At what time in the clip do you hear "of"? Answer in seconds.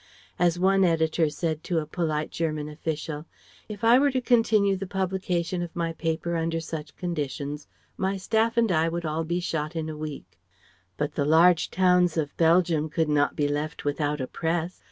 5.61-5.75, 12.17-12.35